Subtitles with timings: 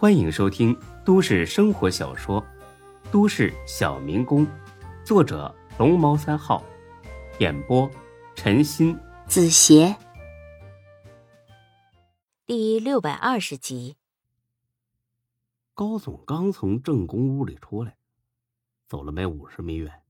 [0.00, 0.74] 欢迎收听
[1.04, 2.42] 都市生活小说
[3.12, 4.46] 《都市小民工》，
[5.04, 6.64] 作者龙猫三号，
[7.38, 7.86] 演播
[8.34, 9.94] 陈鑫、子邪，
[12.46, 13.98] 第六百二十集。
[15.74, 17.98] 高总刚从正宫屋里出来，
[18.86, 20.02] 走了没五十米远，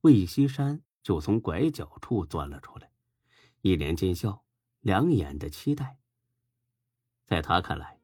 [0.00, 2.90] 魏西山就从拐角处钻了出来，
[3.60, 4.42] 一脸奸笑，
[4.80, 5.98] 两眼的期待。
[7.26, 7.97] 在他看来，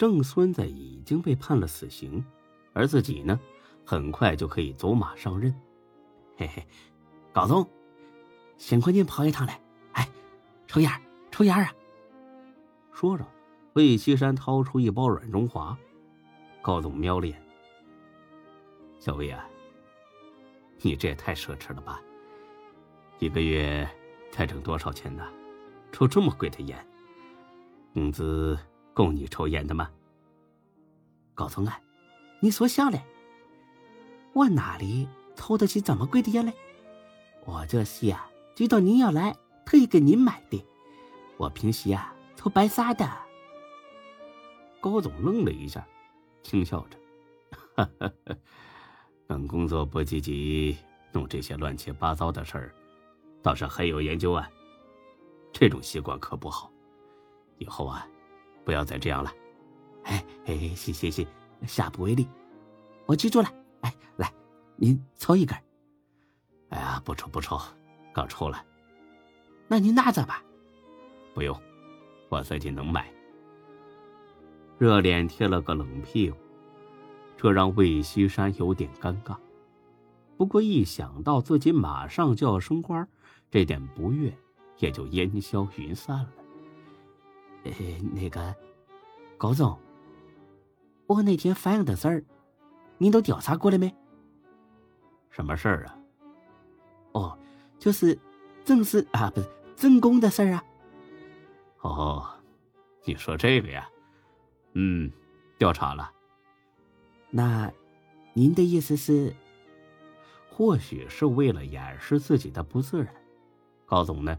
[0.00, 2.24] 郑孙子已经被判了死刑，
[2.72, 3.38] 而自己呢，
[3.84, 5.54] 很快就可以走马上任。
[6.38, 6.66] 嘿嘿，
[7.34, 7.68] 高总，
[8.56, 9.60] 辛苦您跑一趟来，
[9.92, 10.08] 哎，
[10.66, 10.90] 抽烟，
[11.30, 11.70] 抽烟啊！
[12.94, 13.26] 说着，
[13.74, 15.76] 魏西山掏出一包软中华。
[16.62, 17.38] 高总瞄了眼，
[18.98, 19.46] 小魏啊，
[20.80, 22.00] 你这也太奢侈了吧！
[23.18, 23.86] 一个月
[24.32, 25.28] 才挣多少钱呢？
[25.92, 26.86] 抽这么贵的烟，
[27.92, 28.58] 工资
[28.94, 29.90] 够你抽烟的吗？
[31.34, 31.80] 高总啊，
[32.40, 33.00] 你说笑嘞！
[34.32, 36.52] 我哪里抽得起这么贵的烟嘞？
[37.44, 40.64] 我这是呀，知道您要来，特意给您买的。
[41.36, 43.10] 我平时呀，抽白沙的。
[44.80, 45.86] 高总愣了一下。
[46.42, 46.96] 轻笑着，
[47.76, 48.10] 哈哈，
[49.26, 50.74] 等工作不积极，
[51.12, 52.74] 弄这些乱七八糟的事儿，
[53.42, 54.50] 倒是很有研究啊。
[55.52, 56.72] 这种习惯可不好，
[57.58, 58.08] 以后啊，
[58.64, 59.32] 不要再这样了。
[60.04, 61.26] 哎哎，行行行，
[61.66, 62.26] 下不为例，
[63.06, 63.52] 我记住了。
[63.82, 64.32] 哎，来，
[64.76, 65.56] 您抽一根。
[66.70, 67.60] 哎呀，不抽不抽，
[68.12, 68.64] 刚抽了。
[69.68, 70.42] 那您拿着吧。
[71.34, 71.60] 不用，
[72.28, 73.10] 我自己能买。
[74.78, 76.36] 热脸贴了个冷屁股，
[77.36, 79.36] 这让魏西山有点尴尬。
[80.36, 83.06] 不过一想到自己马上就要升官，
[83.50, 84.34] 这点不悦
[84.78, 86.32] 也就烟消云散了。
[87.64, 87.72] 呃，
[88.14, 88.54] 那个
[89.36, 89.78] 高总，
[91.06, 92.24] 我那天反映的事儿，
[92.98, 93.94] 您都调查过了没？
[95.30, 95.98] 什么事儿啊？
[97.12, 97.38] 哦，
[97.78, 98.18] 就是
[98.64, 100.64] 正式啊，不是正宫的事儿啊。
[101.80, 102.28] 哦，
[103.04, 103.88] 你说这个呀？
[104.72, 105.10] 嗯，
[105.58, 106.10] 调查了。
[107.30, 107.72] 那，
[108.32, 109.34] 您的意思是？
[110.50, 113.14] 或许是为了掩饰自己的不自然，
[113.86, 114.36] 高总呢，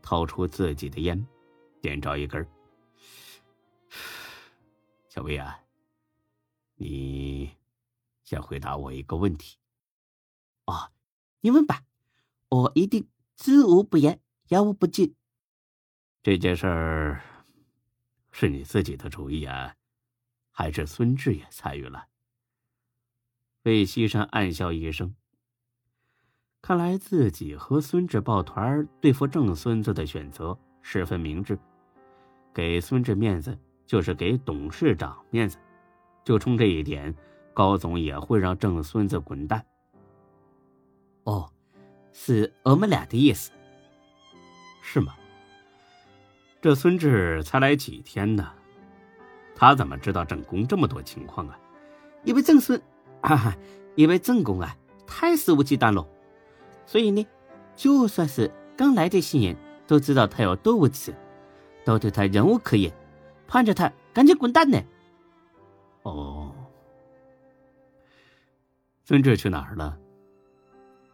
[0.00, 1.26] 掏出自己的烟，
[1.80, 2.46] 点着一根。
[5.14, 5.60] 小薇啊，
[6.74, 7.52] 你
[8.24, 9.56] 先回答我一个问题。
[10.64, 10.90] 哦，
[11.40, 11.84] 你问吧，
[12.48, 15.14] 我一定知无不言，言无不尽。
[16.20, 17.22] 这件事儿。
[18.32, 19.76] 是你自己的主意啊，
[20.50, 22.08] 还是孙志也参与了？
[23.62, 25.14] 魏西山暗笑一声，
[26.60, 31.56] 看来自己和孙志抱团对付郑孙子的选择十分明智，
[32.52, 35.58] 给孙志面子就是给董事长面子，
[36.24, 37.14] 就冲这一点，
[37.52, 39.64] 高总也会让郑孙子滚蛋。
[41.24, 41.50] 哦，
[42.12, 43.50] 是我们俩的意思，
[44.82, 45.14] 是吗？
[46.60, 48.50] 这孙志才来几天呢，
[49.54, 51.58] 他怎么知道正宫这么多情况啊？
[52.24, 52.80] 因为郑孙，
[53.20, 53.54] 啊，
[53.96, 54.74] 因为正宫啊
[55.06, 56.06] 太肆无忌惮了，
[56.86, 57.26] 所以呢，
[57.76, 59.54] 就算是刚来的新人
[59.86, 61.14] 都知道他有多无耻，
[61.84, 62.90] 都对他忍无可忍，
[63.54, 64.82] 盼着他赶紧滚蛋呢。
[66.02, 66.52] 哦，
[69.04, 69.96] 孙志去哪儿了？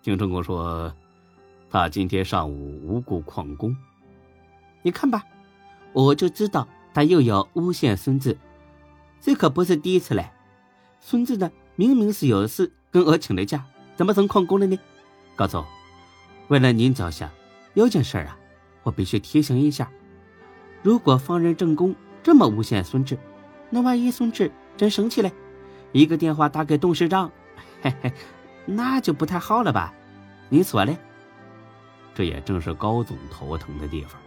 [0.00, 0.90] 景正宫说，
[1.68, 3.76] 他今天上午无故旷工，
[4.80, 5.22] 你看吧。
[5.92, 8.34] 我就知道他又要诬陷孙子，
[9.20, 10.32] 这可不是第一次了。
[10.98, 13.62] 孙子呢，明明是有事跟我请了假，
[13.96, 14.78] 怎么成旷工了呢？
[15.36, 15.62] 高总，
[16.48, 17.28] 为了您着想，
[17.74, 18.38] 有件事啊，
[18.82, 19.92] 我必须提醒一下：
[20.82, 23.18] 如果放任正宫这么诬陷孙志，
[23.70, 25.30] 那万一孙志真生气了，
[25.92, 27.30] 一个电话打给董事长，
[27.82, 28.12] 嘿嘿，
[28.66, 29.92] 那就不太好了吧？
[30.48, 30.96] 你说嘞？
[32.14, 34.20] 这也正是高总头疼的地方。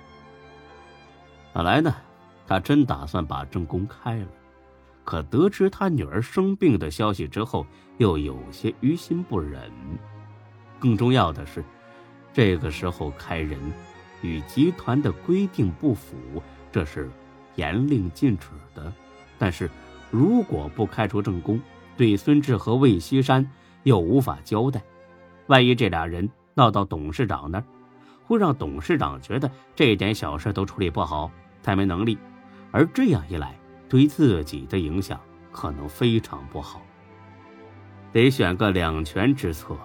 [1.53, 1.93] 本来呢，
[2.47, 4.27] 他真打算把证公开了，
[5.03, 7.65] 可得知他女儿生病的消息之后，
[7.97, 9.71] 又有些于心不忍。
[10.79, 11.63] 更重要的是，
[12.33, 13.59] 这个时候开人，
[14.21, 16.15] 与集团的规定不符，
[16.71, 17.09] 这是
[17.55, 18.91] 严令禁止的。
[19.37, 19.69] 但是，
[20.11, 21.59] 如果不开除正宫，
[21.97, 23.49] 对孙志和魏西山
[23.83, 24.81] 又无法交代，
[25.47, 27.63] 万一这俩人闹到董事长那儿，
[28.25, 31.31] 会让董事长觉得这点小事都处理不好。
[31.61, 32.17] 太没能力，
[32.71, 33.57] 而这样一来，
[33.87, 35.19] 对自己的影响
[35.51, 36.81] 可能非常不好。
[38.11, 39.77] 得选个两全之策，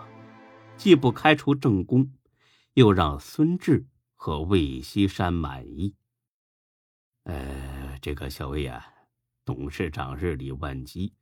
[0.76, 2.10] 既不开除正宫，
[2.74, 3.86] 又让孙志
[4.16, 5.94] 和魏西山满意。
[7.28, 8.90] 呃，这个小魏啊，
[9.44, 11.12] 董事长日理万机，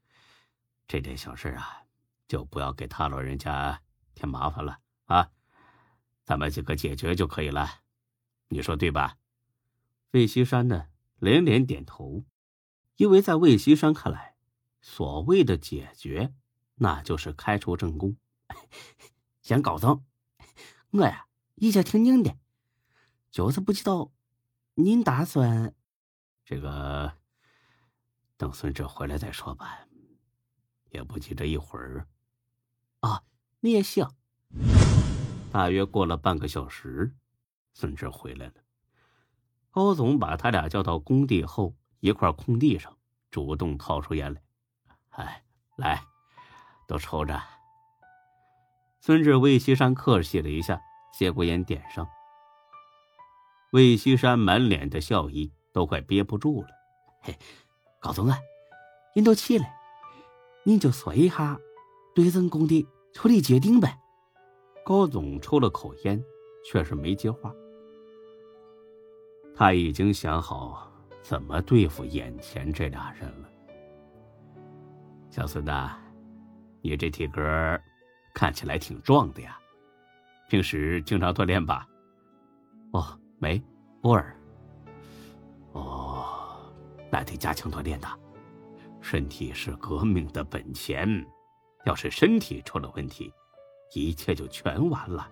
[0.87, 1.83] 这点小事啊，
[2.29, 3.83] 就不要给他老人家
[4.15, 5.33] 添麻烦了啊。
[6.23, 7.81] 咱们几个解决就可以了，
[8.51, 9.19] 你说对吧？
[10.13, 10.87] 魏西山呢，
[11.19, 12.25] 连连点头，
[12.95, 14.37] 因为在魏西山看来，
[14.81, 16.33] 所谓的解决，
[16.77, 18.17] 那就是开除正宫。
[19.43, 20.05] 想高总，
[20.91, 21.27] 我呀
[21.57, 22.39] 一直听您的，
[23.33, 24.13] 就是不知道
[24.75, 25.75] 您打算
[26.47, 27.13] 这个
[28.37, 29.81] 等孙志回来再说吧，
[30.91, 32.07] 也不急这一会儿。
[33.01, 33.21] 啊，
[33.59, 34.09] 你也行。
[35.51, 37.17] 大约过了半个小时，
[37.75, 38.55] 孙志回来了。
[39.73, 42.97] 高总把他俩叫到工地后一块空地上，
[43.29, 44.41] 主动掏出烟来。
[45.09, 45.45] 哎，
[45.75, 46.01] 来，
[46.87, 47.43] 都抽着。
[49.01, 50.81] 孙志、魏西山客气了一下，
[51.13, 52.07] 接过烟点上。
[53.73, 56.69] 魏西山满脸的笑意，都快憋不住了。
[57.21, 57.37] 嘿，
[58.01, 58.39] 高总啊，
[59.15, 59.77] 您都起来，
[60.65, 61.61] 您就说一下
[62.15, 64.01] 对人工的处理决定呗。
[64.87, 66.25] 高总抽了口烟，
[66.65, 67.53] 却是没接话。
[69.55, 70.91] 他已经想好
[71.21, 73.49] 怎么对付眼前这俩人了。
[75.29, 75.71] 小孙子，
[76.81, 77.43] 你这体格。
[78.33, 79.59] 看起来挺壮的呀，
[80.51, 81.89] 平时经常锻炼吧？
[82.93, 83.63] 哦，没，
[84.03, 84.36] 偶尔。
[87.11, 88.09] 那得加强锻炼的。
[89.01, 91.25] 身体是革命的本钱，
[91.85, 93.33] 要是身体出了问题，
[93.95, 95.29] 一切就全完了。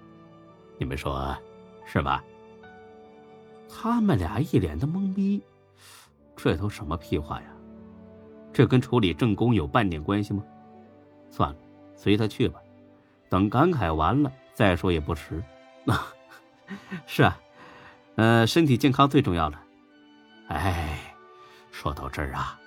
[0.79, 1.37] 你们说
[1.85, 2.23] 是吧？
[3.69, 5.43] 他们俩一脸的懵逼，
[6.37, 7.49] 这都什么屁话呀？
[8.53, 10.45] 这跟处理正宫有半点关系吗？
[11.31, 11.57] 算了，
[11.97, 12.61] 随他去吧。
[13.29, 15.43] 等感慨完了再说也不迟。
[15.87, 16.07] 啊，
[17.07, 17.41] 是啊，
[18.15, 19.61] 呃，身体健康最重要了。
[20.47, 21.04] 哎，
[21.85, 22.59] 说到这儿啊，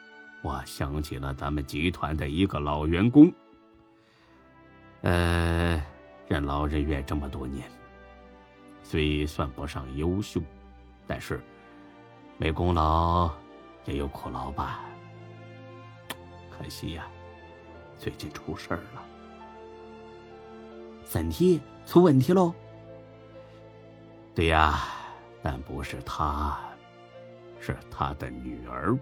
[0.44, 3.34] 我想起了咱们集团的一个老员工。
[5.02, 5.84] 呃，
[6.28, 7.68] 任劳任怨这么多年，
[8.84, 10.40] 虽算不上优秀，
[11.08, 11.42] 但是
[12.38, 13.28] 没功劳
[13.86, 14.82] 也有苦劳吧？
[16.52, 17.08] 可惜呀，
[17.98, 19.04] 最近出事儿了。
[21.08, 22.54] 身体出问题喽？
[24.36, 24.80] 对呀，
[25.42, 26.56] 但不是他，
[27.60, 28.98] 是他的女儿。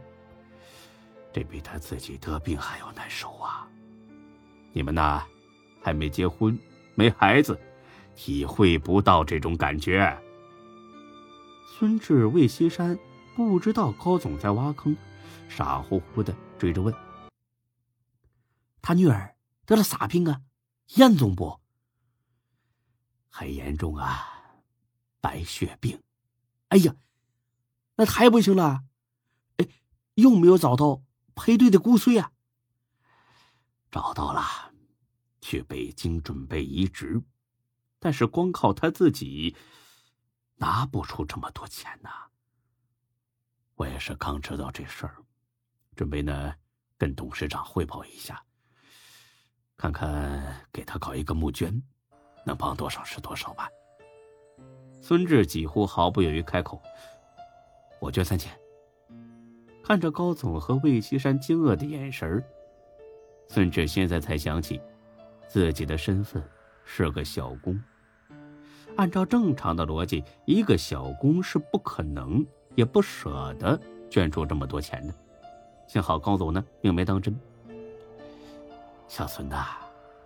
[1.33, 3.67] 这比他自己得病还要难受啊！
[4.71, 5.25] 你们呐，
[5.81, 6.57] 还没结婚，
[6.95, 7.59] 没孩子，
[8.15, 10.17] 体会不到这种感觉。
[11.67, 12.97] 孙志、魏西山
[13.35, 14.95] 不知道高总在挖坑，
[15.49, 16.93] 傻乎乎的追着问
[18.81, 19.35] ：“他女儿
[19.65, 20.39] 得了啥病啊？
[20.95, 21.59] 严重不？”
[23.29, 24.25] 很严重啊，
[25.19, 26.01] 白血病。
[26.69, 26.95] 哎呀，
[27.95, 28.83] 那太不行了。
[29.57, 29.67] 哎，
[30.15, 31.01] 又没有找到
[31.35, 32.31] 配对的骨髓啊？
[33.91, 34.73] 找到了，
[35.41, 37.23] 去北京准备移植，
[37.99, 39.55] 但是光靠他自己
[40.55, 42.09] 拿不出这么多钱呐。
[43.75, 45.17] 我也是刚知道这事儿，
[45.95, 46.53] 准备呢
[46.97, 48.43] 跟董事长汇报一下，
[49.77, 51.81] 看看给他搞一个募捐。
[52.47, 53.67] 能帮多少是多少吧。
[55.01, 56.79] 孙志几乎毫不犹豫开口
[57.99, 58.51] ：“我捐三千。”
[59.83, 62.43] 看着高总和魏西山惊愕的眼神
[63.47, 64.81] 孙志现在才想起，
[65.47, 66.43] 自己的身份
[66.83, 67.79] 是个小工。
[68.95, 73.79] 按照正常的逻辑，一个小工是不可能也不舍得
[74.09, 75.13] 捐出这么多钱的。
[75.87, 77.37] 幸好高总呢，并没当真。
[79.07, 79.55] 小孙子，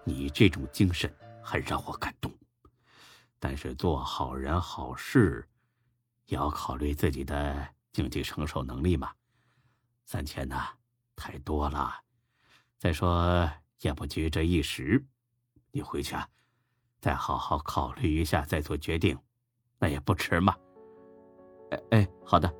[0.03, 1.11] 你这种精神。
[1.41, 2.31] 很让我感动，
[3.39, 5.48] 但是做好人好事，
[6.29, 9.11] 也要考虑自己的经济承受能力嘛。
[10.05, 10.69] 三千呐，
[11.15, 11.93] 太多了。
[12.77, 13.49] 再说
[13.81, 15.03] 也不急这一时，
[15.71, 16.27] 你回去啊，
[17.01, 19.17] 再好好考虑一下，再做决定，
[19.77, 20.55] 那也不迟嘛。
[21.71, 22.51] 哎哎，好的。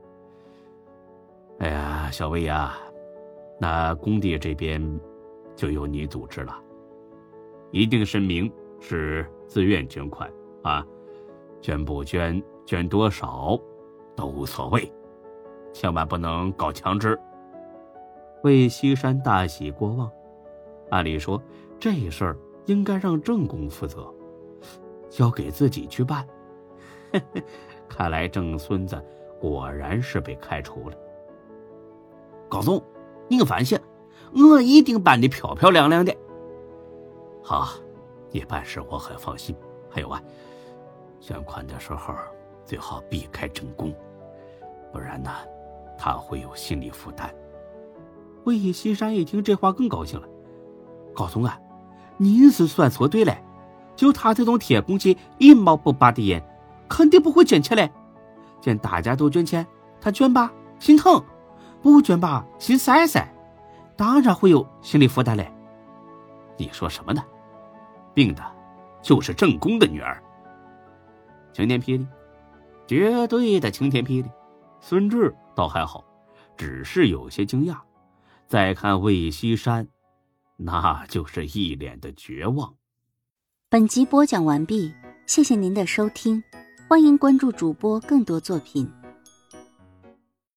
[1.60, 2.78] 哎呀，小魏呀，
[3.60, 4.82] 那工地这边
[5.56, 6.62] 就由你组织了，
[7.72, 8.52] 一定声明。
[8.82, 10.32] 是自愿捐款
[10.64, 10.88] 啊，
[11.62, 13.60] 捐不捐、捐多少
[14.16, 14.94] 都无所谓，
[15.74, 17.20] 千万不能搞强制。
[18.44, 20.08] 魏西山大喜过望，
[20.92, 21.42] 按理说
[21.80, 24.08] 这事儿应该让郑公负责，
[25.10, 26.24] 交给自己去办。
[27.90, 29.04] 看来郑孙子
[29.42, 30.96] 果然是被开除了。
[32.48, 32.80] 高总，
[33.28, 33.80] 您放心，
[34.32, 36.16] 我一定办的漂漂亮亮的。
[37.42, 37.70] 好。
[38.32, 39.56] 你办事我很放心。
[39.90, 40.22] 还有啊，
[41.20, 42.14] 捐款的时候
[42.70, 43.92] 最好避开正宫，
[44.94, 45.32] 不然呢，
[45.98, 47.34] 他会有心理负担。
[48.44, 50.28] 魏西山一听这话更高兴了
[51.12, 51.60] ：“高总啊，
[52.18, 53.36] 您是算错对了，
[53.96, 56.44] 就他这种铁公鸡，一毛不拔的人，
[56.88, 57.92] 肯定不会捐钱嘞。
[58.62, 59.66] 见大家都捐钱，
[60.00, 61.26] 他捐吧心疼，
[61.82, 63.28] 不捐吧心塞塞，
[63.98, 65.52] 当然会有心理负担嘞。
[66.56, 67.24] 你说什么呢？
[68.14, 68.44] 病的，
[69.02, 70.22] 就是正宫的女儿。
[71.52, 72.06] 晴天霹雳，
[72.90, 74.28] 绝对的晴天霹雳。
[74.82, 76.04] 孙志倒还好，
[76.58, 77.78] 只是有些惊讶。
[78.48, 79.88] 再看魏西山，
[80.58, 82.74] 那就是一脸的绝望。
[83.70, 84.92] 本集播讲完毕，
[85.28, 86.44] 谢谢您的收听，
[86.88, 88.92] 欢迎关注主播更多作品。